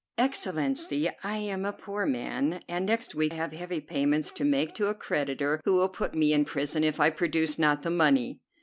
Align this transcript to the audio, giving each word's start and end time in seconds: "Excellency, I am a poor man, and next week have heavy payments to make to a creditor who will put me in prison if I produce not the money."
"Excellency, 0.17 1.11
I 1.21 1.37
am 1.37 1.63
a 1.63 1.71
poor 1.71 2.07
man, 2.07 2.63
and 2.67 2.87
next 2.87 3.13
week 3.13 3.33
have 3.33 3.51
heavy 3.51 3.79
payments 3.79 4.31
to 4.31 4.43
make 4.43 4.73
to 4.73 4.87
a 4.87 4.95
creditor 4.95 5.61
who 5.63 5.73
will 5.73 5.89
put 5.89 6.15
me 6.15 6.33
in 6.33 6.43
prison 6.43 6.83
if 6.83 6.99
I 6.99 7.11
produce 7.11 7.59
not 7.59 7.83
the 7.83 7.91
money." 7.91 8.39